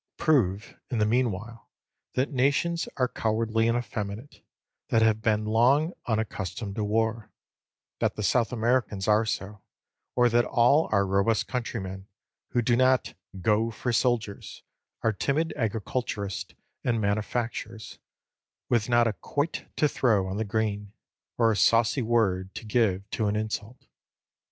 [0.17, 1.69] Prove, in the meanwhile,
[2.15, 4.43] that nations are cowardly and effeminate,
[4.89, 7.29] that have been long unaccustomed to war;
[7.99, 9.61] that the South Americans are so;
[10.15, 12.07] or that all our robust countrymen,
[12.49, 14.63] who do not "go for soldiers,"
[15.03, 17.99] are timid agriculturists and manufacturers,
[18.69, 20.93] with not a quoit to throw on the green,
[21.37, 23.85] or a saucy word to give to an insult.